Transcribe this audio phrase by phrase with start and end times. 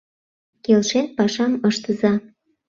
[0.63, 2.13] Келшен пашам ыштыза.